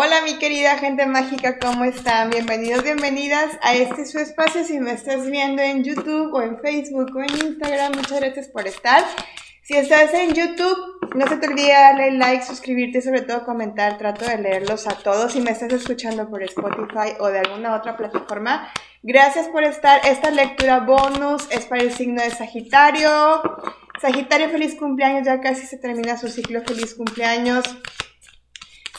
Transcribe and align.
Hola 0.00 0.22
mi 0.22 0.38
querida 0.38 0.78
gente 0.78 1.06
mágica, 1.06 1.58
¿cómo 1.58 1.82
están? 1.82 2.30
Bienvenidos, 2.30 2.84
bienvenidas 2.84 3.58
a 3.62 3.74
este 3.74 4.06
su 4.06 4.20
espacio. 4.20 4.62
Si 4.62 4.78
me 4.78 4.92
estás 4.92 5.28
viendo 5.28 5.60
en 5.60 5.82
YouTube 5.82 6.32
o 6.32 6.40
en 6.40 6.56
Facebook 6.60 7.10
o 7.16 7.20
en 7.20 7.48
Instagram, 7.48 7.96
muchas 7.96 8.20
gracias 8.20 8.46
por 8.46 8.68
estar. 8.68 9.04
Si 9.62 9.74
estás 9.74 10.14
en 10.14 10.34
YouTube, 10.34 10.78
no 11.16 11.26
se 11.26 11.38
te 11.38 11.48
olvide 11.48 11.72
darle 11.72 12.12
like, 12.12 12.44
suscribirte 12.44 12.98
y 12.98 13.02
sobre 13.02 13.22
todo 13.22 13.44
comentar. 13.44 13.98
Trato 13.98 14.24
de 14.24 14.38
leerlos 14.38 14.86
a 14.86 14.94
todos. 14.94 15.32
Si 15.32 15.40
me 15.40 15.50
estás 15.50 15.72
escuchando 15.72 16.30
por 16.30 16.44
Spotify 16.44 17.16
o 17.18 17.26
de 17.26 17.40
alguna 17.40 17.74
otra 17.74 17.96
plataforma, 17.96 18.70
gracias 19.02 19.48
por 19.48 19.64
estar. 19.64 20.06
Esta 20.06 20.30
lectura 20.30 20.78
bonus 20.78 21.48
es 21.50 21.66
para 21.66 21.82
el 21.82 21.92
signo 21.92 22.22
de 22.22 22.30
Sagitario. 22.30 23.42
Sagitario, 24.00 24.48
feliz 24.48 24.76
cumpleaños. 24.76 25.26
Ya 25.26 25.40
casi 25.40 25.66
se 25.66 25.76
termina 25.76 26.16
su 26.16 26.28
ciclo. 26.28 26.62
Feliz 26.62 26.94
cumpleaños. 26.94 27.64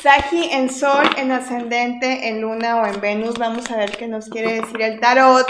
Sagi 0.02 0.50
en 0.52 0.70
Sol, 0.70 1.10
en 1.18 1.32
Ascendente, 1.34 2.30
en 2.30 2.40
Luna 2.40 2.78
o 2.78 2.86
en 2.86 3.02
Venus. 3.02 3.38
Vamos 3.38 3.70
a 3.70 3.76
ver 3.76 3.98
qué 3.98 4.08
nos 4.08 4.30
quiere 4.30 4.62
decir 4.62 4.82
el 4.82 5.00
tarot. 5.02 5.46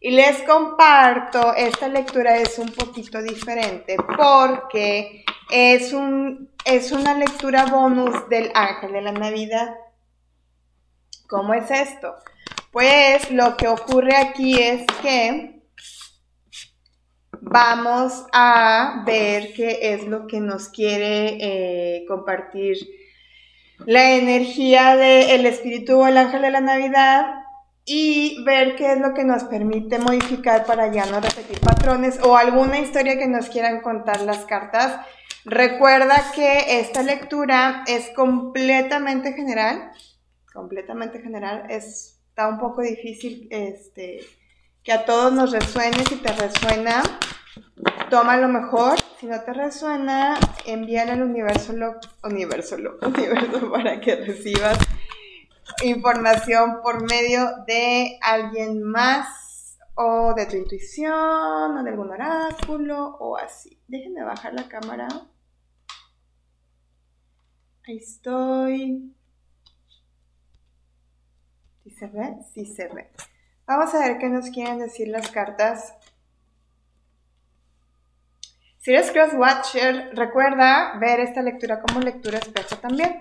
Y 0.00 0.10
les 0.10 0.42
comparto, 0.42 1.54
esta 1.54 1.88
lectura 1.88 2.36
es 2.36 2.58
un 2.58 2.70
poquito 2.72 3.22
diferente 3.22 3.96
porque 4.18 5.24
es, 5.50 5.94
un, 5.94 6.50
es 6.66 6.92
una 6.92 7.14
lectura 7.14 7.64
bonus 7.64 8.28
del 8.28 8.50
ángel 8.54 8.92
de 8.92 9.00
la 9.00 9.12
Navidad. 9.12 9.74
¿Cómo 11.26 11.54
es 11.54 11.70
esto? 11.70 12.16
Pues 12.70 13.30
lo 13.30 13.56
que 13.56 13.66
ocurre 13.66 14.14
aquí 14.14 14.60
es 14.60 14.84
que 15.00 15.62
vamos 17.40 18.26
a 18.34 19.02
ver 19.06 19.54
qué 19.54 19.94
es 19.94 20.06
lo 20.06 20.26
que 20.26 20.40
nos 20.40 20.68
quiere 20.68 21.38
eh, 21.40 22.04
compartir 22.06 22.76
la 23.84 24.12
energía 24.12 24.96
del 24.96 25.46
espíritu 25.46 26.00
o 26.00 26.06
el 26.06 26.16
ángel 26.16 26.42
de 26.42 26.50
la 26.50 26.60
Navidad 26.60 27.26
y 27.84 28.42
ver 28.44 28.74
qué 28.74 28.92
es 28.92 28.98
lo 28.98 29.14
que 29.14 29.24
nos 29.24 29.44
permite 29.44 29.98
modificar 29.98 30.64
para 30.64 30.92
ya 30.92 31.06
no 31.06 31.20
repetir 31.20 31.60
patrones 31.60 32.18
o 32.22 32.36
alguna 32.36 32.80
historia 32.80 33.16
que 33.16 33.28
nos 33.28 33.48
quieran 33.48 33.80
contar 33.80 34.22
las 34.22 34.44
cartas. 34.44 35.00
Recuerda 35.44 36.32
que 36.34 36.80
esta 36.80 37.04
lectura 37.04 37.84
es 37.86 38.10
completamente 38.16 39.34
general, 39.34 39.92
completamente 40.52 41.20
general, 41.20 41.70
está 41.70 42.48
un 42.48 42.58
poco 42.58 42.82
difícil 42.82 43.46
este, 43.52 44.20
que 44.82 44.92
a 44.92 45.04
todos 45.04 45.32
nos 45.32 45.52
resuene, 45.52 46.02
si 46.08 46.16
te 46.16 46.32
resuena, 46.32 47.02
toma 48.10 48.36
lo 48.36 48.48
mejor, 48.48 48.98
si 49.18 49.26
no 49.26 49.40
te 49.42 49.52
resuena, 49.52 50.38
envíale 50.64 51.12
al 51.12 51.22
universo, 51.22 51.72
lo, 51.72 51.96
universo, 52.22 52.76
lo, 52.78 52.98
universo 53.02 53.70
para 53.70 54.00
que 54.00 54.16
recibas 54.16 54.78
información 55.82 56.80
por 56.82 57.02
medio 57.08 57.64
de 57.66 58.18
alguien 58.22 58.82
más 58.82 59.78
o 59.94 60.34
de 60.34 60.46
tu 60.46 60.56
intuición 60.56 61.76
o 61.76 61.82
de 61.82 61.90
algún 61.90 62.10
oráculo 62.10 63.16
o 63.18 63.36
así. 63.36 63.80
Déjenme 63.88 64.22
bajar 64.22 64.54
la 64.54 64.68
cámara. 64.68 65.08
Ahí 67.86 67.96
estoy. 67.98 69.14
¿Sí 71.82 71.90
se 71.90 72.06
ve? 72.08 72.36
Sí 72.52 72.66
se 72.66 72.88
ve. 72.88 73.10
Vamos 73.66 73.94
a 73.94 74.00
ver 74.00 74.18
qué 74.18 74.28
nos 74.28 74.50
quieren 74.50 74.78
decir 74.78 75.08
las 75.08 75.30
cartas 75.30 75.94
si 78.86 78.92
eres 78.92 79.10
Cross 79.10 79.34
Watcher, 79.34 80.10
recuerda 80.14 80.96
ver 81.00 81.18
esta 81.18 81.42
lectura 81.42 81.80
como 81.80 81.98
lectura 81.98 82.38
espejo 82.38 82.76
también. 82.76 83.18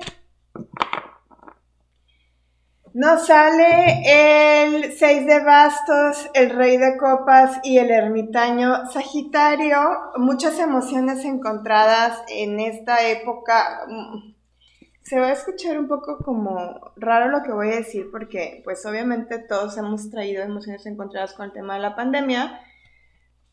Nos 2.94 3.26
sale 3.26 4.04
el 4.06 4.94
6 4.94 5.26
de 5.26 5.40
bastos, 5.44 6.30
el 6.36 6.52
rey 6.52 6.78
de 6.78 6.98
copas 6.98 7.62
y 7.64 7.80
el 7.80 7.90
ermitaño 7.90 8.86
Sagitario. 8.92 9.80
Muchas 10.18 10.60
emociones 10.60 11.26
encontradas 11.26 12.22
en 12.28 12.60
esta 12.60 13.02
época. 13.08 13.88
Se 15.02 15.20
va 15.20 15.30
a 15.30 15.34
escuchar 15.34 15.80
un 15.80 15.88
poco 15.88 16.20
como 16.20 16.94
raro 16.96 17.30
lo 17.30 17.42
que 17.42 17.52
voy 17.52 17.70
a 17.70 17.78
decir 17.78 18.12
porque 18.12 18.62
pues 18.64 18.86
obviamente 18.86 19.40
todos 19.40 19.76
hemos 19.80 20.12
traído 20.12 20.44
emociones 20.44 20.86
encontradas 20.86 21.34
con 21.34 21.48
el 21.48 21.54
tema 21.54 21.74
de 21.74 21.80
la 21.80 21.96
pandemia 21.96 22.60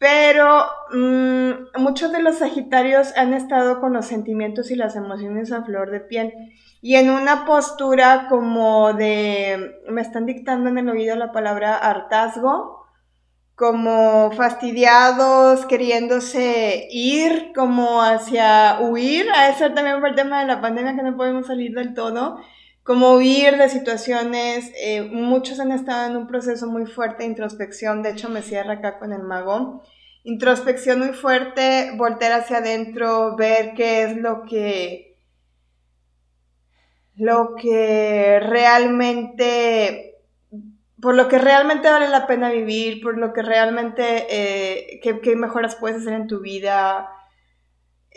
pero 0.03 0.65
mm, 0.93 1.81
muchos 1.81 2.11
de 2.11 2.21
los 2.21 2.39
Sagitarios 2.39 3.17
han 3.17 3.35
estado 3.35 3.81
con 3.81 3.93
los 3.93 4.05
sentimientos 4.05 4.73
y 4.73 4.75
las 4.75 4.97
emociones 4.97 5.53
a 5.53 5.63
flor 5.63 5.93
de 5.93 6.01
piel. 6.01 6.35
Y 6.81 6.97
en 6.97 7.09
una 7.09 7.45
postura 7.45 8.27
como 8.29 8.95
de, 8.95 9.77
me 9.89 10.01
están 10.01 10.27
dictando 10.27 10.71
en 10.71 10.79
el 10.79 10.89
oído 10.89 11.15
la 11.15 11.31
palabra 11.31 11.77
hartazgo, 11.77 12.85
como 13.55 14.33
fastidiados, 14.33 15.67
queriéndose 15.67 16.89
ir, 16.91 17.53
como 17.55 18.03
hacia 18.03 18.79
huir, 18.81 19.27
a 19.31 19.55
ser 19.55 19.73
también 19.73 20.01
por 20.01 20.09
el 20.09 20.17
tema 20.17 20.41
de 20.41 20.49
la 20.49 20.61
pandemia 20.61 20.97
que 20.97 21.05
no 21.05 21.17
podemos 21.17 21.47
salir 21.47 21.77
del 21.77 21.95
todo, 21.95 22.39
como 22.83 23.15
huir 23.15 23.59
de 23.59 23.69
situaciones, 23.69 24.73
eh, 24.77 25.03
muchos 25.03 25.61
han 25.61 25.71
estado 25.71 26.11
en 26.11 26.17
un 26.17 26.27
proceso 26.27 26.67
muy 26.67 26.87
fuerte 26.87 27.23
de 27.23 27.29
introspección, 27.29 28.03
de 28.03 28.11
hecho 28.11 28.29
me 28.29 28.43
cierra 28.43 28.75
acá 28.75 28.99
con 28.99 29.13
el 29.13 29.23
mago, 29.23 29.83
introspección 30.25 30.99
muy 30.99 31.13
fuerte, 31.13 31.93
voltear 31.97 32.33
hacia 32.33 32.59
adentro, 32.59 33.37
ver 33.37 33.75
qué 33.75 34.03
es 34.03 34.17
lo 34.17 34.43
que, 34.43 35.17
lo 37.15 37.55
que 37.55 38.41
realmente, 38.41 40.17
por 41.01 41.15
lo 41.15 41.29
que 41.29 41.39
realmente 41.39 41.89
vale 41.89 42.09
la 42.09 42.27
pena 42.27 42.51
vivir, 42.51 43.01
por 43.01 43.17
lo 43.17 43.33
que 43.33 43.43
realmente, 43.43 44.27
eh, 44.29 45.01
qué, 45.03 45.37
mejoras 45.37 45.77
puedes 45.77 46.03
hacer 46.03 46.15
en 46.15 46.27
tu 46.27 46.41
vida, 46.41 47.09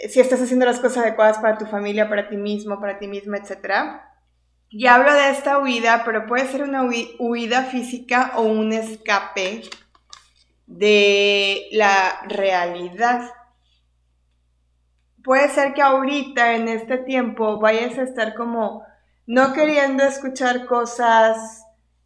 si 0.10 0.20
estás 0.20 0.42
haciendo 0.42 0.66
las 0.66 0.80
cosas 0.80 1.04
adecuadas 1.04 1.38
para 1.38 1.58
tu 1.58 1.66
familia, 1.66 2.10
para 2.10 2.28
ti 2.30 2.38
mismo, 2.38 2.80
para 2.80 2.98
ti 2.98 3.08
misma, 3.08 3.38
etc. 3.38 4.05
Y 4.78 4.88
hablo 4.88 5.14
de 5.14 5.30
esta 5.30 5.60
huida, 5.60 6.04
pero 6.04 6.26
puede 6.26 6.52
ser 6.52 6.62
una 6.62 6.84
huida 6.84 7.64
física 7.64 8.34
o 8.36 8.42
un 8.42 8.74
escape 8.74 9.62
de 10.68 11.70
la 11.72 12.20
realidad. 12.28 13.22
Puede 15.24 15.48
ser 15.48 15.74
que 15.74 15.82
ahorita, 15.82 16.56
en 16.56 16.68
este 16.68 16.98
tiempo, 16.98 17.58
vayas 17.58 17.98
a 17.98 18.02
estar 18.02 18.36
como 18.36 18.84
no 19.26 19.54
queriendo 19.54 20.04
escuchar 20.04 20.66
cosas 20.66 21.64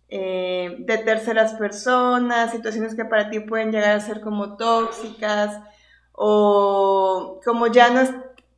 eh, 0.07 0.75
de 0.77 0.97
terceras 0.99 1.55
personas, 1.55 2.51
situaciones 2.51 2.93
que 2.93 3.03
para 3.03 3.31
ti 3.31 3.39
pueden 3.39 3.71
llegar 3.71 3.95
a 3.95 3.99
ser 3.99 4.21
como 4.21 4.57
tóxicas, 4.57 5.59
o 6.11 7.39
como 7.43 7.65
ya 7.65 7.89
no 7.89 8.01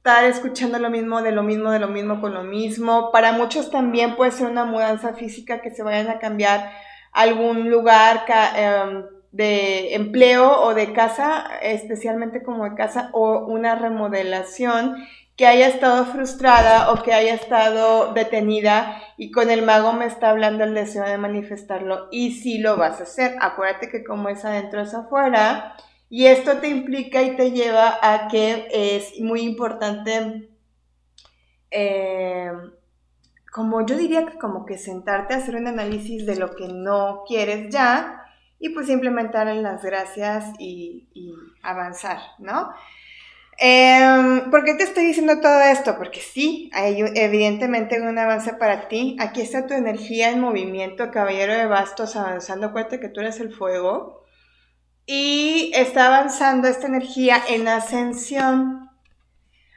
estar 0.01 0.23
escuchando 0.23 0.79
lo 0.79 0.89
mismo, 0.89 1.21
de 1.21 1.31
lo 1.31 1.43
mismo, 1.43 1.69
de 1.69 1.77
lo 1.77 1.87
mismo 1.87 2.21
con 2.21 2.33
lo 2.33 2.43
mismo. 2.43 3.11
Para 3.11 3.33
muchos 3.33 3.69
también 3.69 4.15
puede 4.15 4.31
ser 4.31 4.47
una 4.47 4.65
mudanza 4.65 5.13
física 5.13 5.61
que 5.61 5.69
se 5.69 5.83
vayan 5.83 6.09
a 6.09 6.17
cambiar 6.17 6.71
algún 7.11 7.69
lugar. 7.69 8.25
Em, 8.55 9.03
de 9.31 9.95
empleo 9.95 10.61
o 10.61 10.73
de 10.73 10.91
casa, 10.91 11.45
especialmente 11.61 12.43
como 12.43 12.65
de 12.65 12.75
casa, 12.75 13.09
o 13.13 13.45
una 13.45 13.75
remodelación 13.75 15.07
que 15.37 15.47
haya 15.47 15.67
estado 15.67 16.05
frustrada 16.05 16.91
o 16.91 17.01
que 17.01 17.13
haya 17.13 17.33
estado 17.33 18.13
detenida 18.13 19.01
y 19.15 19.31
con 19.31 19.49
el 19.49 19.61
mago 19.61 19.93
me 19.93 20.05
está 20.05 20.29
hablando 20.31 20.65
el 20.65 20.73
deseo 20.73 21.05
de 21.05 21.17
manifestarlo 21.17 22.09
y 22.11 22.33
si 22.33 22.57
lo 22.57 22.75
vas 22.75 22.99
a 22.99 23.03
hacer. 23.03 23.35
Acuérdate 23.39 23.89
que 23.89 24.03
como 24.03 24.27
es 24.27 24.43
adentro 24.43 24.81
es 24.81 24.93
afuera 24.93 25.77
y 26.11 26.25
esto 26.25 26.57
te 26.57 26.67
implica 26.67 27.21
y 27.21 27.37
te 27.37 27.51
lleva 27.51 27.97
a 28.01 28.27
que 28.27 28.67
es 28.69 29.17
muy 29.21 29.43
importante, 29.43 30.49
eh, 31.71 32.51
como 33.49 33.85
yo 33.85 33.95
diría 33.95 34.25
que 34.25 34.37
como 34.37 34.65
que 34.65 34.77
sentarte 34.77 35.33
a 35.33 35.37
hacer 35.37 35.55
un 35.55 35.67
análisis 35.67 36.25
de 36.25 36.35
lo 36.35 36.53
que 36.53 36.67
no 36.67 37.23
quieres 37.25 37.73
ya 37.73 38.25
y 38.59 38.69
pues 38.69 38.89
implementar 38.89 39.47
en 39.47 39.63
las 39.63 39.83
gracias 39.83 40.51
y, 40.59 41.07
avanzar, 41.63 42.19
¿no? 42.39 42.73
Eh, 43.57 44.43
¿Por 44.51 44.65
qué 44.65 44.73
te 44.73 44.83
estoy 44.83 45.05
diciendo 45.05 45.39
todo 45.39 45.61
esto? 45.61 45.95
Porque 45.97 46.19
sí, 46.19 46.69
hay 46.73 47.05
evidentemente 47.15 48.01
un 48.01 48.17
avance 48.17 48.53
para 48.55 48.89
ti. 48.89 49.15
Aquí 49.21 49.39
está 49.39 49.65
tu 49.65 49.75
energía 49.75 50.31
en 50.31 50.41
movimiento, 50.41 51.09
caballero 51.09 51.53
de 51.53 51.67
bastos, 51.67 52.17
avanzando. 52.17 52.67
Acuérdate 52.67 52.99
que 52.99 53.07
tú 53.07 53.21
eres 53.21 53.39
el 53.39 53.53
fuego. 53.53 54.20
Y 55.05 55.71
está 55.75 56.07
avanzando 56.07 56.67
esta 56.67 56.87
energía 56.87 57.37
en 57.49 57.67
ascensión. 57.67 58.89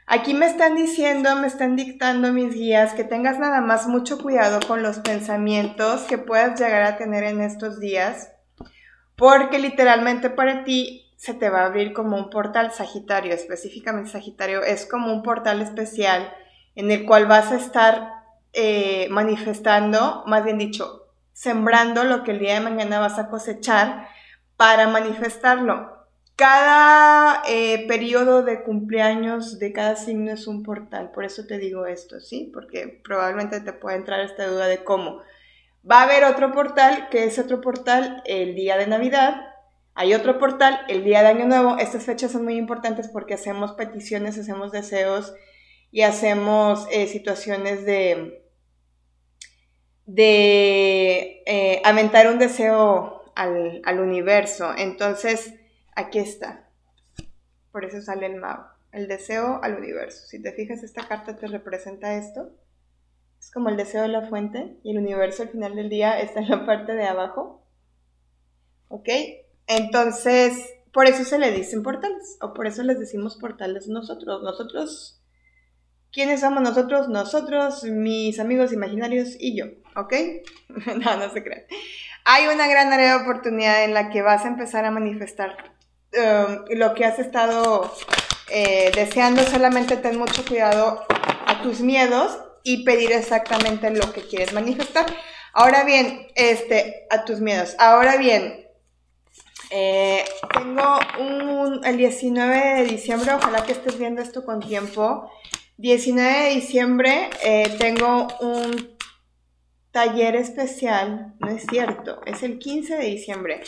Aquí 0.07 0.33
me 0.33 0.45
están 0.45 0.75
diciendo, 0.75 1.35
me 1.35 1.47
están 1.47 1.75
dictando 1.75 2.31
mis 2.31 2.53
guías 2.53 2.93
que 2.93 3.03
tengas 3.03 3.39
nada 3.39 3.59
más 3.61 3.87
mucho 3.87 4.19
cuidado 4.19 4.59
con 4.67 4.83
los 4.83 4.99
pensamientos 4.99 6.03
que 6.03 6.19
puedas 6.19 6.59
llegar 6.59 6.83
a 6.83 6.97
tener 6.97 7.23
en 7.23 7.41
estos 7.41 7.79
días 7.79 8.29
porque 9.15 9.59
literalmente 9.59 10.29
para 10.29 10.63
ti 10.63 11.11
se 11.15 11.33
te 11.33 11.49
va 11.49 11.61
a 11.61 11.65
abrir 11.67 11.93
como 11.93 12.17
un 12.17 12.29
portal 12.29 12.71
Sagitario, 12.71 13.33
específicamente 13.33 14.11
Sagitario, 14.11 14.63
es 14.63 14.85
como 14.85 15.11
un 15.11 15.23
portal 15.23 15.61
especial 15.61 16.33
en 16.75 16.91
el 16.91 17.05
cual 17.05 17.25
vas 17.25 17.51
a 17.51 17.55
estar 17.55 18.11
eh, 18.53 19.07
manifestando, 19.09 20.23
más 20.27 20.43
bien 20.43 20.57
dicho, 20.57 21.07
sembrando 21.31 22.03
lo 22.03 22.23
que 22.23 22.31
el 22.31 22.39
día 22.39 22.55
de 22.55 22.59
mañana 22.59 22.99
vas 22.99 23.17
a 23.17 23.27
cosechar 23.27 24.07
para 24.57 24.87
manifestarlo. 24.87 25.93
Cada 26.35 27.43
eh, 27.47 27.85
periodo 27.87 28.43
de 28.43 28.63
cumpleaños 28.63 29.57
de 29.57 29.71
cada 29.71 29.95
signo 29.95 30.33
es 30.33 30.47
un 30.47 30.63
portal, 30.63 31.11
por 31.11 31.23
eso 31.23 31.45
te 31.47 31.57
digo 31.57 31.85
esto, 31.85 32.19
¿sí? 32.19 32.51
Porque 32.53 32.99
probablemente 33.03 33.61
te 33.61 33.71
pueda 33.71 33.95
entrar 33.95 34.19
esta 34.19 34.45
duda 34.47 34.67
de 34.67 34.83
cómo. 34.83 35.21
Va 35.89 36.01
a 36.01 36.03
haber 36.03 36.25
otro 36.25 36.51
portal, 36.51 37.07
que 37.09 37.23
es 37.23 37.39
otro 37.39 37.61
portal 37.61 38.21
el 38.25 38.53
día 38.55 38.75
de 38.75 38.87
Navidad, 38.87 39.41
hay 39.93 40.13
otro 40.13 40.37
portal 40.37 40.81
el 40.89 41.05
día 41.05 41.21
de 41.21 41.29
Año 41.29 41.45
Nuevo, 41.45 41.77
estas 41.77 42.03
fechas 42.03 42.33
son 42.33 42.43
muy 42.43 42.57
importantes 42.57 43.07
porque 43.07 43.35
hacemos 43.35 43.71
peticiones, 43.73 44.37
hacemos 44.37 44.73
deseos 44.73 45.33
y 45.89 46.01
hacemos 46.01 46.85
eh, 46.91 47.07
situaciones 47.07 47.85
de, 47.85 48.43
de 50.05 51.43
eh, 51.45 51.81
aventar 51.85 52.27
un 52.27 52.39
deseo 52.39 53.21
al, 53.35 53.81
al 53.85 53.99
universo. 53.99 54.73
Entonces, 54.75 55.53
Aquí 55.95 56.19
está. 56.19 56.69
Por 57.71 57.85
eso 57.85 58.01
sale 58.01 58.25
el 58.25 58.35
mago. 58.35 58.65
El 58.91 59.07
deseo 59.07 59.61
al 59.63 59.75
universo. 59.75 60.25
Si 60.27 60.41
te 60.41 60.51
fijas, 60.51 60.83
esta 60.83 61.07
carta 61.07 61.37
te 61.37 61.47
representa 61.47 62.15
esto. 62.15 62.51
Es 63.39 63.49
como 63.51 63.69
el 63.69 63.77
deseo 63.77 64.01
de 64.01 64.09
la 64.09 64.27
fuente 64.27 64.77
y 64.83 64.91
el 64.91 64.97
universo 64.97 65.43
al 65.43 65.49
final 65.49 65.75
del 65.75 65.89
día 65.89 66.19
está 66.19 66.41
en 66.41 66.49
la 66.49 66.65
parte 66.65 66.93
de 66.93 67.05
abajo. 67.05 67.65
¿Ok? 68.89 69.07
Entonces, 69.67 70.73
por 70.91 71.07
eso 71.07 71.23
se 71.23 71.39
le 71.39 71.51
dicen 71.51 71.81
portales. 71.81 72.37
O 72.41 72.53
por 72.53 72.67
eso 72.67 72.83
les 72.83 72.99
decimos 72.99 73.37
portales 73.37 73.87
nosotros. 73.87 74.43
Nosotros. 74.43 75.21
¿Quiénes 76.11 76.41
somos 76.41 76.61
nosotros? 76.61 77.07
Nosotros, 77.07 77.83
mis 77.85 78.39
amigos 78.39 78.73
imaginarios 78.73 79.35
y 79.39 79.57
yo. 79.57 79.65
¿Ok? 79.95 80.13
no, 80.97 81.17
no 81.17 81.29
se 81.29 81.43
crean. 81.43 81.63
Hay 82.25 82.47
una 82.47 82.67
gran 82.67 82.91
área 82.91 83.17
de 83.17 83.23
oportunidad 83.23 83.83
en 83.83 83.93
la 83.93 84.09
que 84.09 84.21
vas 84.21 84.43
a 84.43 84.49
empezar 84.49 84.83
a 84.85 84.91
manifestar 84.91 85.75
Um, 86.17 86.63
lo 86.77 86.93
que 86.93 87.03
has 87.03 87.19
estado 87.19 87.93
eh, 88.49 88.89
deseando, 88.95 89.43
solamente 89.43 89.97
ten 89.97 90.17
mucho 90.17 90.45
cuidado 90.45 91.03
a 91.45 91.61
tus 91.61 91.81
miedos 91.81 92.37
y 92.63 92.85
pedir 92.85 93.11
exactamente 93.11 93.89
lo 93.89 94.13
que 94.13 94.21
quieres 94.21 94.53
manifestar. 94.53 95.05
Ahora 95.51 95.83
bien, 95.83 96.27
este, 96.35 97.05
a 97.09 97.25
tus 97.25 97.41
miedos. 97.41 97.75
Ahora 97.79 98.15
bien, 98.15 98.65
eh, 99.71 100.23
tengo 100.53 100.99
un, 101.19 101.83
el 101.83 101.97
19 101.97 102.75
de 102.75 102.85
diciembre, 102.85 103.33
ojalá 103.33 103.63
que 103.63 103.73
estés 103.73 103.99
viendo 103.99 104.21
esto 104.21 104.45
con 104.45 104.61
tiempo. 104.61 105.29
19 105.77 106.31
de 106.31 106.49
diciembre 106.51 107.29
eh, 107.43 107.75
tengo 107.77 108.27
un 108.39 108.94
taller 109.95 110.35
especial, 110.35 111.33
no 111.39 111.47
es 111.47 111.65
cierto, 111.69 112.19
es 112.25 112.43
el 112.43 112.59
15 112.59 112.97
de 112.97 113.05
diciembre 113.05 113.61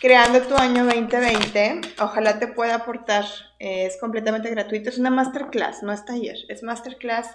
creando 0.00 0.40
tu 0.42 0.56
año 0.56 0.84
2020. 0.84 1.80
Ojalá 2.00 2.38
te 2.38 2.46
pueda 2.46 2.76
aportar. 2.76 3.24
es 3.58 3.96
completamente 3.98 4.48
gratuito. 4.50 4.90
Es 4.90 4.98
una 4.98 5.10
masterclass, 5.10 5.82
no 5.82 5.92
es 5.92 6.04
taller. 6.04 6.36
Es 6.48 6.62
masterclass 6.62 7.28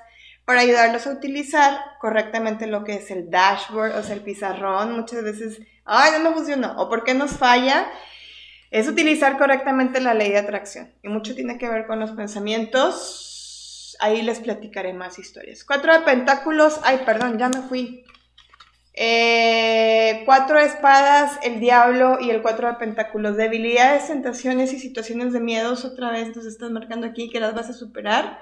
para 0.45 0.61
ayudarlos 0.61 1.07
a 1.07 1.11
utilizar 1.11 1.77
correctamente 1.99 2.67
lo 2.67 2.83
que 2.83 2.95
es 2.95 3.11
el 3.11 3.29
dashboard, 3.29 3.95
o 3.95 4.03
sea, 4.03 4.15
el 4.15 4.21
pizarrón. 4.21 4.97
Muchas 4.97 5.23
veces, 5.23 5.61
ay, 5.85 6.11
no 6.13 6.29
me 6.29 6.35
funcionó. 6.35 6.73
O 6.77 6.89
por 6.89 7.03
qué 7.05 7.13
nos 7.13 7.31
falla. 7.31 7.87
Es 8.71 8.87
utilizar 8.87 9.37
correctamente 9.37 10.01
la 10.01 10.13
ley 10.13 10.31
de 10.31 10.39
atracción. 10.39 10.93
Y 11.03 11.09
mucho 11.09 11.35
tiene 11.35 11.57
que 11.57 11.69
ver 11.69 11.85
con 11.85 12.01
los 12.01 12.11
pensamientos. 12.11 13.95
Ahí 14.01 14.21
les 14.21 14.39
platicaré 14.39 14.91
más 14.91 15.19
historias. 15.19 15.63
Cuatro 15.63 15.93
de 15.93 16.01
pentáculos. 16.01 16.79
Ay, 16.83 17.01
perdón, 17.05 17.37
ya 17.37 17.49
me 17.49 17.61
fui. 17.61 18.03
Eh, 18.99 20.23
cuatro 20.25 20.57
espadas, 20.57 21.37
el 21.43 21.59
diablo 21.59 22.17
y 22.19 22.31
el 22.31 22.41
cuatro 22.41 22.67
de 22.67 22.73
pentáculos. 22.75 23.37
Debilidades, 23.37 24.07
tentaciones 24.07 24.73
y 24.73 24.79
situaciones 24.79 25.33
de 25.33 25.39
miedos, 25.39 25.85
otra 25.85 26.09
vez 26.09 26.35
nos 26.35 26.47
estás 26.47 26.71
marcando 26.71 27.05
aquí 27.05 27.29
que 27.29 27.39
las 27.39 27.53
vas 27.53 27.69
a 27.69 27.73
superar 27.73 28.39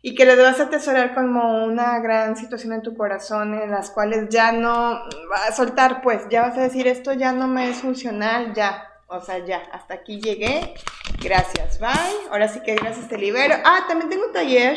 y 0.00 0.16
que 0.16 0.24
las 0.24 0.38
vas 0.38 0.58
a 0.58 0.64
atesorar 0.64 1.14
como 1.14 1.64
una 1.64 2.00
gran 2.00 2.36
situación 2.36 2.72
en 2.72 2.82
tu 2.82 2.96
corazón 2.96 3.54
en 3.54 3.70
las 3.70 3.90
cuales 3.90 4.28
ya 4.28 4.50
no 4.50 5.04
va 5.30 5.46
a 5.48 5.52
soltar, 5.52 6.02
pues 6.02 6.22
ya 6.28 6.42
vas 6.42 6.58
a 6.58 6.62
decir 6.62 6.88
esto 6.88 7.12
ya 7.12 7.30
no 7.30 7.46
me 7.46 7.70
es 7.70 7.76
funcional, 7.76 8.54
ya, 8.54 8.84
o 9.06 9.20
sea, 9.20 9.38
ya, 9.38 9.62
hasta 9.70 9.94
aquí 9.94 10.20
llegué. 10.20 10.74
Gracias, 11.22 11.78
bye. 11.78 12.28
Ahora 12.32 12.48
sí 12.48 12.58
que 12.64 12.74
gracias, 12.74 13.06
te 13.06 13.18
libero. 13.18 13.54
Ah, 13.64 13.84
también 13.86 14.10
tengo 14.10 14.26
un 14.26 14.32
taller 14.32 14.76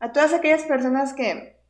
a 0.00 0.10
todas 0.10 0.32
aquellas 0.32 0.64
personas 0.64 1.12
que 1.12 1.61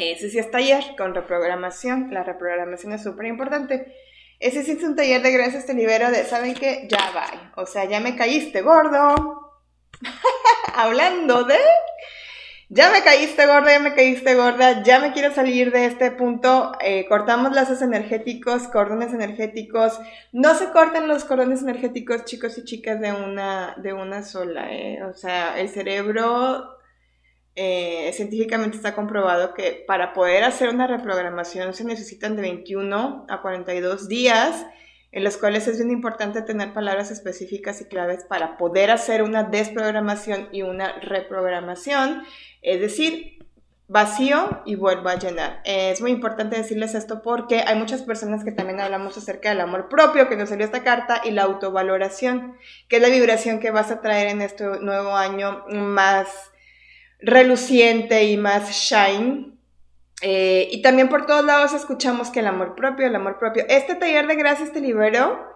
ese 0.00 0.30
sí 0.30 0.38
es 0.38 0.50
taller 0.50 0.82
con 0.96 1.14
reprogramación. 1.14 2.12
La 2.12 2.22
reprogramación 2.22 2.92
es 2.92 3.02
súper 3.02 3.26
importante. 3.26 3.94
Ese 4.38 4.62
sí 4.62 4.72
es 4.72 4.82
un 4.82 4.96
taller 4.96 5.20
de 5.22 5.32
gracias 5.32 5.66
te 5.66 5.74
libero 5.74 6.10
de, 6.10 6.24
¿saben 6.24 6.54
qué? 6.54 6.88
Ya 6.88 7.10
va. 7.14 7.52
O 7.56 7.66
sea, 7.66 7.84
ya 7.84 8.00
me 8.00 8.16
caíste 8.16 8.62
gordo. 8.62 9.60
Hablando 10.74 11.44
de... 11.44 11.58
Ya 12.72 12.90
me 12.90 13.02
caíste 13.02 13.46
gorda, 13.46 13.72
ya 13.72 13.80
me 13.80 13.94
caíste 13.96 14.36
gorda, 14.36 14.84
ya 14.84 15.00
me 15.00 15.12
quiero 15.12 15.34
salir 15.34 15.72
de 15.72 15.86
este 15.86 16.12
punto. 16.12 16.70
Eh, 16.80 17.04
cortamos 17.08 17.52
lazos 17.52 17.82
energéticos, 17.82 18.68
cordones 18.68 19.12
energéticos. 19.12 20.00
No 20.30 20.54
se 20.54 20.70
cortan 20.70 21.08
los 21.08 21.24
cordones 21.24 21.62
energéticos, 21.62 22.24
chicos 22.26 22.56
y 22.58 22.64
chicas, 22.64 23.00
de 23.00 23.12
una, 23.12 23.74
de 23.78 23.92
una 23.92 24.22
sola. 24.22 24.72
¿eh? 24.72 25.02
O 25.02 25.12
sea, 25.14 25.58
el 25.58 25.68
cerebro 25.68 26.79
eh, 27.56 28.12
científicamente 28.14 28.76
está 28.76 28.94
comprobado 28.94 29.54
que 29.54 29.84
para 29.86 30.12
poder 30.12 30.44
hacer 30.44 30.68
una 30.68 30.86
reprogramación 30.86 31.74
se 31.74 31.84
necesitan 31.84 32.36
de 32.36 32.42
21 32.42 33.26
a 33.28 33.42
42 33.42 34.08
días, 34.08 34.66
en 35.12 35.24
los 35.24 35.36
cuales 35.36 35.66
es 35.66 35.78
bien 35.78 35.90
importante 35.90 36.42
tener 36.42 36.72
palabras 36.72 37.10
específicas 37.10 37.80
y 37.80 37.86
claves 37.86 38.24
para 38.24 38.56
poder 38.56 38.90
hacer 38.90 39.22
una 39.22 39.42
desprogramación 39.42 40.48
y 40.52 40.62
una 40.62 41.00
reprogramación, 41.00 42.22
es 42.62 42.80
decir, 42.80 43.40
vacío 43.88 44.62
y 44.64 44.76
vuelvo 44.76 45.08
a 45.08 45.18
llenar. 45.18 45.62
Es 45.64 46.00
muy 46.00 46.12
importante 46.12 46.56
decirles 46.56 46.94
esto 46.94 47.22
porque 47.22 47.64
hay 47.66 47.76
muchas 47.76 48.02
personas 48.02 48.44
que 48.44 48.52
también 48.52 48.78
hablamos 48.78 49.18
acerca 49.18 49.48
del 49.48 49.60
amor 49.60 49.88
propio, 49.88 50.28
que 50.28 50.36
nos 50.36 50.50
salió 50.50 50.64
esta 50.64 50.84
carta, 50.84 51.22
y 51.24 51.32
la 51.32 51.42
autovaloración, 51.42 52.56
que 52.88 52.96
es 52.96 53.02
la 53.02 53.08
vibración 53.08 53.58
que 53.58 53.72
vas 53.72 53.90
a 53.90 54.00
traer 54.00 54.28
en 54.28 54.42
este 54.42 54.64
nuevo 54.64 55.16
año 55.16 55.64
más 55.68 56.28
reluciente 57.22 58.24
y 58.24 58.36
más 58.36 58.70
shine. 58.70 59.52
Eh, 60.22 60.68
y 60.70 60.82
también 60.82 61.08
por 61.08 61.26
todos 61.26 61.44
lados 61.44 61.72
escuchamos 61.72 62.30
que 62.30 62.40
el 62.40 62.46
amor 62.46 62.74
propio, 62.74 63.06
el 63.06 63.14
amor 63.14 63.38
propio. 63.38 63.64
Este 63.68 63.94
taller 63.94 64.26
de 64.26 64.36
gracias 64.36 64.72
te 64.72 64.80
libero. 64.80 65.48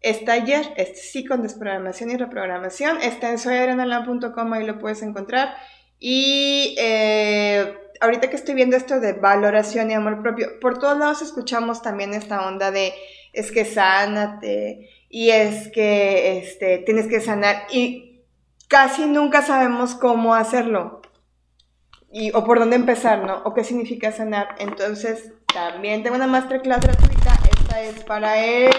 Es 0.00 0.24
taller, 0.24 0.72
este 0.76 0.96
sí 0.96 1.24
con 1.24 1.42
desprogramación 1.42 2.10
y 2.10 2.16
reprogramación. 2.16 3.00
Está 3.00 3.30
en 3.30 3.38
soyadrenalán.com, 3.38 4.52
ahí 4.52 4.66
lo 4.66 4.78
puedes 4.80 5.00
encontrar. 5.02 5.54
Y 6.00 6.74
eh, 6.78 7.72
ahorita 8.00 8.28
que 8.28 8.34
estoy 8.34 8.54
viendo 8.54 8.76
esto 8.76 8.98
de 8.98 9.12
valoración 9.12 9.90
y 9.90 9.94
amor 9.94 10.20
propio, 10.20 10.58
por 10.60 10.78
todos 10.78 10.98
lados 10.98 11.22
escuchamos 11.22 11.82
también 11.82 12.14
esta 12.14 12.48
onda 12.48 12.72
de 12.72 12.92
es 13.32 13.52
que 13.52 13.64
sánate 13.64 14.90
y 15.08 15.30
es 15.30 15.68
que 15.68 16.38
este, 16.38 16.78
tienes 16.78 17.06
que 17.06 17.20
sanar. 17.20 17.66
Y 17.70 18.11
casi 18.72 19.04
nunca 19.04 19.42
sabemos 19.42 19.94
cómo 19.94 20.34
hacerlo 20.34 21.02
y, 22.10 22.32
o 22.32 22.42
por 22.42 22.58
dónde 22.58 22.76
empezar, 22.76 23.22
¿no? 23.22 23.42
O 23.44 23.52
qué 23.52 23.64
significa 23.64 24.12
sanar. 24.12 24.54
Entonces, 24.58 25.34
también 25.52 26.02
tengo 26.02 26.16
una 26.16 26.26
masterclass 26.26 26.80
gratuita. 26.80 27.38
Esta 27.58 27.82
es 27.82 28.02
para 28.04 28.42
el 28.42 28.70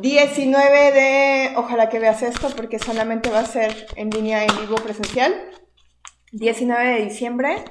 19 0.00 0.92
de... 0.92 1.52
Ojalá 1.56 1.88
que 1.88 1.98
veas 1.98 2.22
esto 2.22 2.50
porque 2.54 2.78
solamente 2.78 3.30
va 3.30 3.40
a 3.40 3.46
ser 3.46 3.88
en 3.96 4.10
línea, 4.10 4.44
en 4.44 4.56
vivo, 4.60 4.76
presencial. 4.76 5.34
19 6.30 6.84
de 6.84 7.04
diciembre. 7.04 7.64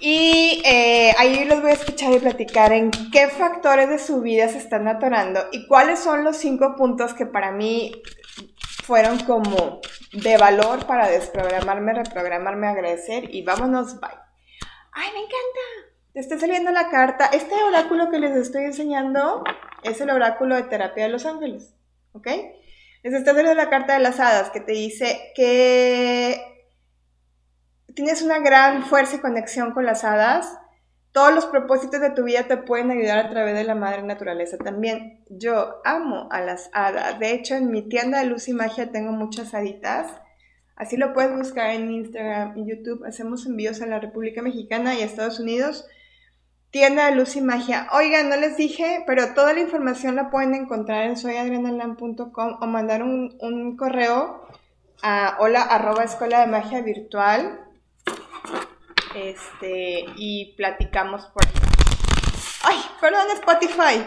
Y 0.00 0.60
eh, 0.66 1.14
ahí 1.16 1.46
los 1.46 1.62
voy 1.62 1.70
a 1.70 1.74
escuchar 1.74 2.12
y 2.12 2.18
platicar 2.18 2.74
en 2.74 2.90
qué 3.10 3.28
factores 3.28 3.88
de 3.88 3.98
su 3.98 4.20
vida 4.20 4.48
se 4.48 4.58
están 4.58 4.86
atorando 4.86 5.46
y 5.50 5.66
cuáles 5.66 6.00
son 6.00 6.24
los 6.24 6.36
cinco 6.36 6.74
puntos 6.76 7.14
que 7.14 7.24
para 7.24 7.52
mí 7.52 8.02
fueron 8.82 9.20
como 9.20 9.80
de 10.12 10.36
valor 10.36 10.86
para 10.86 11.08
desprogramarme, 11.08 11.94
reprogramarme, 11.94 12.66
agradecer 12.66 13.32
y 13.34 13.42
vámonos, 13.42 14.00
bye. 14.00 14.10
¡Ay, 14.92 15.08
me 15.12 15.20
encanta! 15.20 15.92
Te 16.12 16.20
está 16.20 16.38
saliendo 16.38 16.70
la 16.72 16.90
carta. 16.90 17.26
Este 17.26 17.54
oráculo 17.54 18.10
que 18.10 18.18
les 18.18 18.36
estoy 18.36 18.64
enseñando 18.64 19.44
es 19.82 20.00
el 20.00 20.10
oráculo 20.10 20.56
de 20.56 20.64
terapia 20.64 21.04
de 21.04 21.10
los 21.10 21.24
ángeles, 21.24 21.74
¿ok? 22.12 22.26
Les 23.02 23.14
está 23.14 23.32
saliendo 23.32 23.54
la 23.54 23.70
carta 23.70 23.94
de 23.94 24.00
las 24.00 24.20
hadas 24.20 24.50
que 24.50 24.60
te 24.60 24.72
dice 24.72 25.32
que 25.34 26.68
tienes 27.94 28.22
una 28.22 28.40
gran 28.40 28.84
fuerza 28.84 29.16
y 29.16 29.20
conexión 29.20 29.72
con 29.72 29.86
las 29.86 30.04
hadas 30.04 30.58
todos 31.12 31.34
los 31.34 31.46
propósitos 31.46 32.00
de 32.00 32.10
tu 32.10 32.24
vida 32.24 32.44
te 32.44 32.56
pueden 32.56 32.90
ayudar 32.90 33.18
a 33.18 33.28
través 33.30 33.54
de 33.54 33.64
la 33.64 33.74
madre 33.74 34.02
naturaleza 34.02 34.56
también. 34.56 35.22
Yo 35.28 35.80
amo 35.84 36.28
a 36.30 36.40
las 36.40 36.70
hadas. 36.72 37.18
De 37.18 37.32
hecho, 37.32 37.54
en 37.54 37.70
mi 37.70 37.88
tienda 37.88 38.20
de 38.20 38.26
luz 38.26 38.48
y 38.48 38.54
magia 38.54 38.90
tengo 38.90 39.12
muchas 39.12 39.52
haditas. 39.54 40.10
Así 40.74 40.96
lo 40.96 41.12
puedes 41.12 41.36
buscar 41.36 41.70
en 41.70 41.90
Instagram 41.90 42.56
y 42.56 42.66
YouTube. 42.66 43.04
Hacemos 43.04 43.46
envíos 43.46 43.82
a 43.82 43.86
la 43.86 44.00
República 44.00 44.40
Mexicana 44.40 44.94
y 44.94 45.02
a 45.02 45.04
Estados 45.04 45.38
Unidos. 45.38 45.86
Tienda 46.72 47.10
de 47.10 47.16
Luz 47.16 47.36
y 47.36 47.42
Magia. 47.42 47.86
Oigan, 47.92 48.30
no 48.30 48.36
les 48.36 48.56
dije, 48.56 49.04
pero 49.06 49.34
toda 49.34 49.52
la 49.52 49.60
información 49.60 50.16
la 50.16 50.30
pueden 50.30 50.54
encontrar 50.54 51.04
en 51.04 51.18
soyadrenalan.com 51.18 52.56
o 52.62 52.66
mandar 52.66 53.02
un, 53.02 53.76
correo 53.76 54.46
a 55.02 55.36
hola 55.38 55.60
arroba 55.60 56.04
escuela 56.04 56.40
de 56.40 56.46
magia 56.46 56.80
virtual. 56.80 57.61
Este, 59.14 60.04
y 60.16 60.54
platicamos 60.56 61.26
por 61.26 61.44
ahí. 61.46 61.52
Ay, 62.64 62.78
perdón, 63.00 63.26
Spotify. 63.34 64.06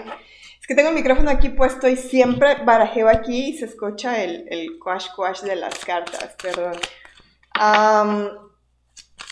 Es 0.66 0.68
que 0.68 0.74
tengo 0.74 0.90
el 0.90 0.96
micrófono 0.96 1.30
aquí 1.30 1.50
puesto 1.50 1.88
y 1.88 1.96
siempre 1.96 2.64
barajeo 2.64 3.08
aquí 3.08 3.50
y 3.50 3.58
se 3.58 3.66
escucha 3.66 4.24
el, 4.24 4.48
el 4.50 4.80
quash 4.80 5.10
quash 5.16 5.42
de 5.42 5.56
las 5.56 5.86
cartas, 5.86 6.36
perdón. 6.42 6.74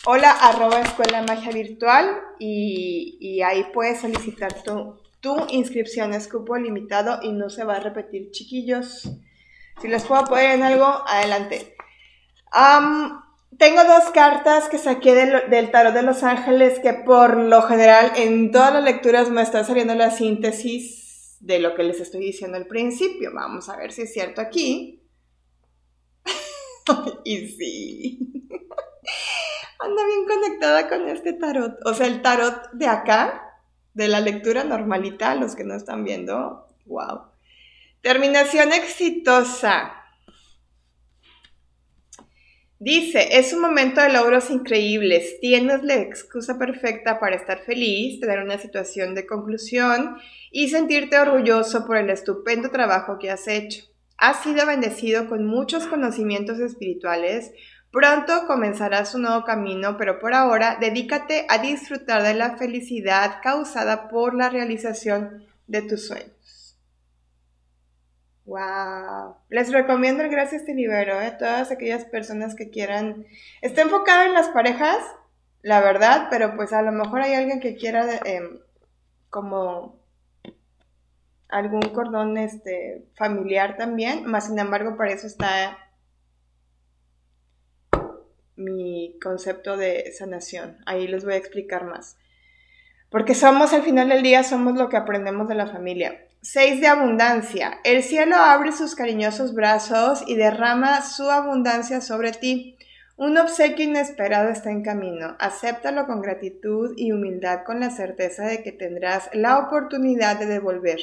hola, 0.06 0.32
arroba 0.32 0.82
escuela 0.82 1.24
magia 1.24 1.52
virtual 1.52 2.22
y, 2.38 3.42
ahí 3.42 3.66
puedes 3.74 4.02
solicitar 4.02 4.62
tu, 4.62 5.02
tu 5.22 5.48
inscripción. 5.50 6.14
Es 6.14 6.28
cupo 6.28 6.56
limitado 6.56 7.20
y 7.24 7.32
no 7.32 7.50
se 7.50 7.64
va 7.64 7.78
a 7.78 7.80
repetir, 7.80 8.30
chiquillos. 8.30 9.10
Si 9.82 9.88
les 9.88 10.04
puedo 10.04 10.22
apoyar 10.22 10.54
en 10.54 10.62
algo, 10.62 10.86
adelante. 10.86 11.76
Tengo 13.58 13.84
dos 13.84 14.12
cartas 14.12 14.70
que 14.70 14.78
saqué 14.78 15.14
del, 15.14 15.72
tarot 15.72 15.94
de 15.94 16.02
los 16.02 16.24
ángeles 16.24 16.80
que 16.80 16.94
por 16.94 17.38
lo 17.38 17.62
general 17.64 18.14
en 18.16 18.52
todas 18.52 18.74
las 18.74 18.84
lecturas 18.84 19.30
me 19.30 19.42
está 19.42 19.64
saliendo 19.64 19.96
la 19.96 20.12
síntesis 20.12 21.38
de 21.40 21.60
lo 21.60 21.76
que 21.76 21.84
les 21.84 22.00
estoy 22.00 22.22
diciendo 22.22 22.58
al 22.58 22.68
principio. 22.68 23.32
Vamos 23.34 23.70
a 23.70 23.76
ver 23.76 23.92
si 23.92 24.04
es 24.04 24.14
cierto 24.14 24.42
aquí. 24.42 25.02
y 27.26 27.48
sí. 27.48 28.20
Anda 29.80 30.06
bien 30.06 30.26
conectada 30.26 30.88
con 30.88 31.10
este 31.10 31.34
tarot. 31.34 31.80
O 31.86 31.94
sea, 31.94 32.08
el 32.08 32.22
tarot 32.22 32.72
de 32.72 32.88
acá, 32.88 33.60
de 33.94 34.08
la 34.08 34.22
lectura 34.22 34.64
normalita, 34.64 35.36
los 35.36 35.56
que 35.56 35.66
no 35.66 35.76
están 35.76 36.04
viendo. 36.04 36.68
Wow. 36.86 37.24
Terminación 38.02 38.72
exitosa. 38.72 40.03
Dice, 42.84 43.38
es 43.38 43.54
un 43.54 43.62
momento 43.62 44.02
de 44.02 44.12
logros 44.12 44.50
increíbles. 44.50 45.40
Tienes 45.40 45.84
la 45.84 45.96
excusa 45.96 46.60
perfecta 46.60 47.18
para 47.18 47.38
estar 47.38 47.60
feliz, 47.60 48.20
tener 48.20 48.44
una 48.44 48.58
situación 48.58 49.16
de 49.16 49.26
conclusión 49.26 50.18
y 50.52 50.68
sentirte 50.68 51.18
orgulloso 51.18 51.86
por 51.86 51.96
el 51.96 52.10
estupendo 52.10 52.72
trabajo 52.72 53.20
que 53.20 53.32
has 53.32 53.48
hecho. 53.48 53.86
Has 54.18 54.44
sido 54.44 54.66
bendecido 54.66 55.30
con 55.30 55.46
muchos 55.46 55.88
conocimientos 55.88 56.60
espirituales. 56.60 57.54
Pronto 57.90 58.48
comenzarás 58.48 59.16
un 59.16 59.22
nuevo 59.22 59.46
camino, 59.46 59.96
pero 59.96 60.20
por 60.20 60.34
ahora 60.34 60.78
dedícate 60.78 61.46
a 61.48 61.60
disfrutar 61.60 62.22
de 62.22 62.34
la 62.34 62.58
felicidad 62.58 63.38
causada 63.42 64.10
por 64.10 64.36
la 64.36 64.50
realización 64.50 65.46
de 65.68 65.84
tus 65.84 66.08
sueños. 66.08 66.33
Wow. 68.46 69.38
Les 69.50 69.72
recomiendo 69.72 70.24
el 70.24 70.30
Gracias 70.30 70.66
Te 70.66 70.74
Libero, 70.74 71.22
¿eh? 71.22 71.36
Todas 71.38 71.72
aquellas 71.72 72.06
personas 72.06 72.56
que 72.56 72.70
quieran. 72.70 73.26
Está 73.62 73.82
enfocado 73.84 74.24
en 74.24 74.34
las 74.34 74.50
parejas, 74.50 75.00
la 75.62 75.80
verdad, 75.80 76.28
pero 76.30 76.56
pues 76.56 76.74
a 76.74 76.82
lo 76.82 76.92
mejor 76.92 77.22
hay 77.22 77.36
alguien 77.36 77.62
que 77.62 77.76
quiera 77.76 78.06
em, 78.26 78.60
como 79.30 79.98
algún 81.48 81.82
cordón 81.94 82.38
este, 82.38 83.06
familiar 83.16 83.78
también, 83.78 84.26
más 84.26 84.48
sin 84.48 84.60
embargo 84.60 84.98
para 84.98 85.12
eso 85.12 85.28
está 85.28 85.78
mi 88.56 89.18
concepto 89.22 89.78
de 89.78 90.12
sanación. 90.12 90.78
Ahí 90.86 91.08
les 91.08 91.24
voy 91.24 91.34
a 91.34 91.38
explicar 91.38 91.86
más. 91.86 92.18
Porque 93.10 93.36
somos, 93.36 93.74
al 93.74 93.84
final 93.84 94.10
del 94.10 94.24
día, 94.24 94.44
somos 94.44 94.76
lo 94.76 94.90
que 94.90 94.98
aprendemos 94.98 95.48
de 95.48 95.56
la 95.56 95.68
familia. 95.68 96.28
6 96.44 96.82
de 96.82 96.88
abundancia. 96.88 97.80
El 97.86 98.04
cielo 98.04 98.36
abre 98.36 98.74
sus 98.74 98.96
cariñosos 98.96 99.54
brazos 99.54 100.26
y 100.28 100.36
derrama 100.36 101.02
su 101.02 101.32
abundancia 101.32 102.02
sobre 102.02 102.34
ti. 102.34 102.78
Un 103.16 103.38
obsequio 103.38 103.86
inesperado 103.86 104.50
está 104.50 104.70
en 104.70 104.84
camino. 104.84 105.38
Acéptalo 105.40 106.06
con 106.06 106.22
gratitud 106.22 106.96
y 106.98 107.14
humildad 107.14 107.64
con 107.66 107.80
la 107.80 107.92
certeza 107.92 108.44
de 108.46 108.62
que 108.62 108.74
tendrás 108.74 109.30
la 109.32 109.58
oportunidad 109.58 110.38
de 110.38 110.48
devolver 110.48 111.00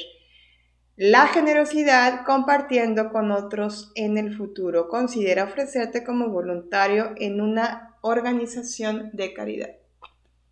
la 0.95 1.25
generosidad 1.25 2.23
compartiendo 2.23 3.09
con 3.09 3.31
otros 3.31 3.91
en 3.95 4.19
el 4.19 4.37
futuro. 4.37 4.89
Considera 4.89 5.45
ofrecerte 5.45 6.03
como 6.03 6.29
voluntario 6.29 7.15
en 7.17 7.41
una 7.41 7.97
organización 8.01 9.09
de 9.13 9.33
caridad. 9.33 9.80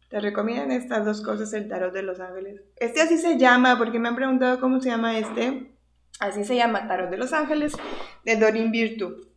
Te 0.10 0.20
recomiendan 0.20 0.72
estas 0.72 1.06
dos 1.06 1.22
cosas 1.22 1.54
el 1.54 1.70
tarot 1.70 1.94
de 1.94 2.02
los 2.02 2.20
ángeles. 2.20 2.62
Este 2.78 3.02
así 3.02 3.20
se 3.20 3.38
llama, 3.38 3.78
porque 3.78 4.00
me 4.00 4.10
han 4.10 4.16
preguntado 4.16 4.60
cómo 4.60 4.82
se 4.82 4.90
llama 4.90 5.20
este. 5.20 5.72
Así 6.20 6.44
se 6.44 6.56
llama 6.56 6.88
Tarot 6.88 7.12
de 7.12 7.18
los 7.18 7.32
Ángeles 7.32 7.74
de 8.26 8.36
Dorin 8.36 8.72
Virtu. 8.72 9.30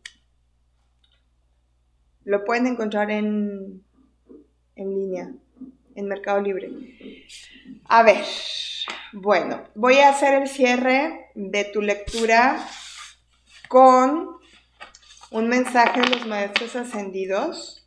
Lo 2.25 2.43
pueden 2.43 2.67
encontrar 2.67 3.11
en, 3.11 3.83
en 4.75 4.89
línea, 4.89 5.31
en 5.95 6.07
Mercado 6.07 6.41
Libre. 6.41 6.71
A 7.85 8.01
ver, 8.01 8.25
bueno, 9.13 9.63
voy 9.75 9.99
a 9.99 10.09
hacer 10.09 10.41
el 10.41 10.47
cierre 10.47 11.29
de 11.35 11.65
tu 11.65 11.81
lectura 11.81 12.57
con 13.69 14.37
un 15.31 15.47
mensaje 15.47 16.01
de 16.01 16.09
los 16.09 16.25
maestros 16.25 16.75
ascendidos 16.75 17.82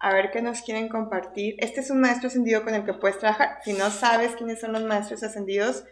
a 0.00 0.12
ver 0.12 0.30
qué 0.30 0.42
nos 0.42 0.62
quieren 0.62 0.88
compartir. 0.88 1.56
Este 1.58 1.80
es 1.80 1.90
un 1.90 2.00
maestro 2.00 2.28
ascendido 2.28 2.62
con 2.62 2.74
el 2.74 2.84
que 2.84 2.94
puedes 2.94 3.18
trabajar. 3.18 3.58
Si 3.64 3.72
no 3.72 3.90
sabes 3.90 4.36
quiénes 4.36 4.60
son 4.60 4.72
los 4.72 4.82
maestros 4.84 5.22
ascendidos, 5.22 5.84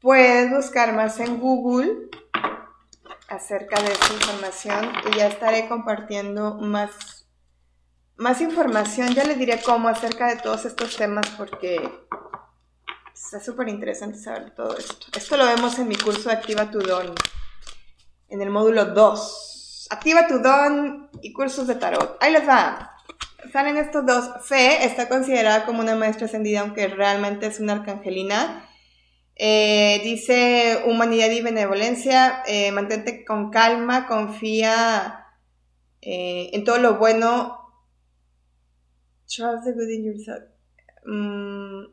puedes 0.00 0.50
buscar 0.50 0.92
más 0.92 1.18
en 1.20 1.40
Google 1.40 2.10
acerca 3.28 3.80
de 3.80 3.92
esta 3.92 4.12
información 4.12 4.92
y 5.10 5.16
ya 5.16 5.28
estaré 5.28 5.68
compartiendo 5.68 6.54
más, 6.56 7.26
más 8.16 8.40
información. 8.42 9.14
Ya 9.14 9.24
les 9.24 9.38
diré 9.38 9.62
cómo 9.62 9.88
acerca 9.88 10.28
de 10.28 10.36
todos 10.36 10.66
estos 10.66 10.96
temas 10.96 11.26
porque 11.30 12.06
está 13.14 13.40
súper 13.40 13.68
interesante 13.68 14.18
saber 14.18 14.54
todo 14.54 14.76
esto. 14.76 15.06
Esto 15.16 15.38
lo 15.38 15.46
vemos 15.46 15.78
en 15.78 15.88
mi 15.88 15.96
curso 15.96 16.28
de 16.28 16.34
Activa 16.34 16.70
tu 16.70 16.80
Don, 16.80 17.14
en 18.28 18.42
el 18.42 18.50
módulo 18.50 18.84
2. 18.84 19.88
Activa 19.90 20.26
tu 20.26 20.38
Don 20.40 21.08
y 21.22 21.32
cursos 21.32 21.66
de 21.66 21.76
tarot. 21.76 22.18
Ahí 22.20 22.32
les 22.32 22.46
va 22.46 22.91
salen 23.50 23.76
estos 23.76 24.04
dos. 24.06 24.46
Fe 24.46 24.84
está 24.84 25.08
considerada 25.08 25.64
como 25.64 25.80
una 25.80 25.96
maestra 25.96 26.26
ascendida, 26.26 26.60
aunque 26.60 26.88
realmente 26.88 27.46
es 27.46 27.60
una 27.60 27.74
arcangelina. 27.74 28.68
Eh, 29.36 30.00
dice 30.04 30.82
humanidad 30.86 31.30
y 31.30 31.42
benevolencia, 31.42 32.42
eh, 32.46 32.70
mantente 32.70 33.24
con 33.24 33.50
calma, 33.50 34.06
confía 34.06 35.26
eh, 36.00 36.50
en 36.52 36.64
todo 36.64 36.78
lo 36.78 36.98
bueno. 36.98 37.58
Trust 39.26 39.64
the 39.64 39.72
good 39.72 39.88
in 39.88 40.04
yourself. 40.04 40.44
Mm, 41.06 41.84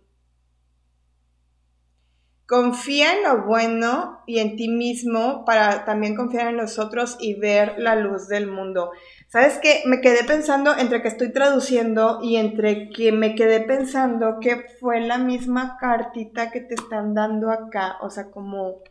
confía 2.50 3.14
en 3.14 3.22
lo 3.22 3.44
bueno 3.44 4.24
y 4.26 4.40
en 4.40 4.56
ti 4.56 4.70
mismo 4.70 5.46
para 5.46 5.86
también 5.86 6.16
confiar 6.16 6.48
en 6.48 6.58
los 6.58 6.80
otros 6.80 7.16
y 7.20 7.36
ver 7.36 7.76
la 7.78 7.96
luz 7.96 8.28
del 8.28 8.48
mundo. 8.48 8.90
¿Sabes 9.28 9.60
qué? 9.62 9.84
Me 9.86 10.02
quedé 10.02 10.24
pensando 10.24 10.76
entre 10.76 11.04
que 11.04 11.10
estoy 11.10 11.32
traduciendo 11.32 12.22
y 12.24 12.38
entre 12.38 12.90
que 12.90 13.12
me 13.12 13.36
quedé 13.36 13.62
pensando 13.62 14.40
que 14.42 14.66
fue 14.80 15.00
la 15.00 15.20
misma 15.20 15.78
cartita 15.80 16.50
que 16.50 16.62
te 16.62 16.74
están 16.74 17.14
dando 17.14 17.52
acá, 17.52 17.98
o 18.02 18.10
sea, 18.10 18.32
como, 18.32 18.82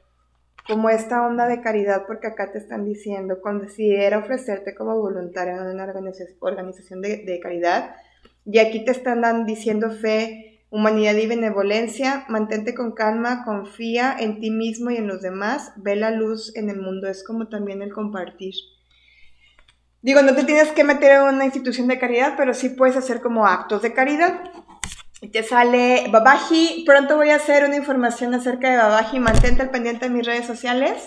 como 0.68 0.88
esta 0.88 1.26
onda 1.26 1.48
de 1.48 1.60
caridad, 1.60 2.04
porque 2.06 2.28
acá 2.28 2.52
te 2.52 2.58
están 2.58 2.84
diciendo, 2.84 3.40
considera 3.40 4.18
ofrecerte 4.18 4.76
como 4.76 4.96
voluntario 5.00 5.54
en 5.56 5.66
una 5.66 5.92
organización 6.40 7.02
de, 7.02 7.24
de 7.24 7.40
caridad, 7.40 7.96
y 8.44 8.60
aquí 8.60 8.84
te 8.84 8.92
están 8.92 9.22
dando, 9.22 9.46
diciendo 9.46 9.90
fe, 9.90 10.47
humanidad 10.70 11.14
y 11.14 11.26
benevolencia, 11.26 12.25
mantente 12.28 12.75
con 12.75 12.92
calma, 12.92 13.44
confía 13.44 14.16
en 14.18 14.40
ti 14.40 14.50
mismo 14.50 14.90
y 14.90 14.96
en 14.96 15.08
los 15.08 15.22
demás, 15.22 15.72
ve 15.76 15.96
la 15.96 16.10
luz 16.10 16.54
en 16.56 16.68
el 16.70 16.80
mundo, 16.80 17.08
es 17.08 17.25
como 17.25 17.48
también 17.48 17.82
el 17.82 17.92
compartir. 17.92 18.54
Digo, 20.00 20.22
no 20.22 20.34
te 20.34 20.44
tienes 20.44 20.68
que 20.68 20.84
meter 20.84 21.12
en 21.12 21.34
una 21.34 21.44
institución 21.44 21.88
de 21.88 21.98
caridad, 21.98 22.34
pero 22.37 22.54
sí 22.54 22.68
puedes 22.70 22.96
hacer 22.96 23.20
como 23.20 23.46
actos 23.46 23.82
de 23.82 23.92
caridad. 23.92 24.40
Te 25.32 25.42
sale 25.42 26.06
Babaji. 26.10 26.84
Pronto 26.87 27.16
voy 27.16 27.30
a 27.30 27.37
hacer 27.37 27.64
una 27.64 27.76
información 27.76 28.32
acerca 28.32 28.70
de 28.70 28.76
Babaji. 28.76 29.18
Mantente 29.18 29.62
al 29.62 29.70
pendiente 29.70 30.06
de 30.06 30.14
mis 30.14 30.25
redes 30.25 30.46
sociales. 30.46 31.04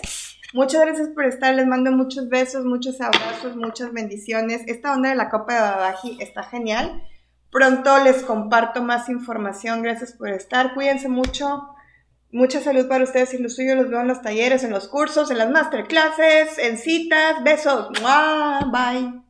Muchas 0.52 0.82
gracias 0.82 1.08
por 1.08 1.24
estar. 1.24 1.54
Les 1.54 1.66
mando 1.66 1.90
muchos 1.90 2.28
besos, 2.28 2.66
muchos 2.66 3.00
abrazos, 3.00 3.56
muchas 3.56 3.94
bendiciones. 3.94 4.60
Esta 4.66 4.92
onda 4.92 5.08
de 5.08 5.14
la 5.14 5.30
copa 5.30 5.54
de 5.54 5.60
Babaji 5.60 6.18
está 6.20 6.42
genial. 6.42 7.02
Pronto 7.52 8.02
les 8.02 8.22
comparto 8.22 8.82
más 8.82 9.10
información. 9.10 9.82
Gracias 9.82 10.14
por 10.14 10.30
estar. 10.30 10.72
Cuídense 10.72 11.10
mucho. 11.10 11.68
Mucha 12.32 12.62
salud 12.62 12.88
para 12.88 13.04
ustedes 13.04 13.34
y 13.34 13.38
los 13.38 13.56
suyos. 13.56 13.76
Los 13.76 13.90
veo 13.90 14.00
en 14.00 14.08
los 14.08 14.22
talleres, 14.22 14.64
en 14.64 14.70
los 14.70 14.88
cursos, 14.88 15.30
en 15.30 15.36
las 15.36 15.50
masterclasses, 15.50 16.56
en 16.56 16.78
citas. 16.78 17.44
Besos. 17.44 17.90
Bye. 17.92 19.20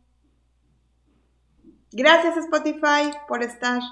Gracias 1.90 2.36
Spotify 2.36 3.10
por 3.26 3.42
estar. 3.42 3.82